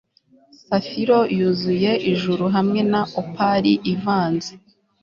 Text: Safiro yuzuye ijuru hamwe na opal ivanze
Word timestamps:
Safiro 0.67 1.19
yuzuye 1.37 1.91
ijuru 2.11 2.43
hamwe 2.55 2.79
na 2.91 3.01
opal 3.21 3.63
ivanze 3.93 4.51